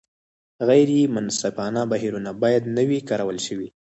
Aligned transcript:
غیر 0.67 0.89
منصفانه 1.15 1.81
بهیرونه 1.91 2.31
باید 2.41 2.63
نه 2.75 2.83
وي 2.89 2.99
کارول 3.09 3.37
شوي. 3.47 3.67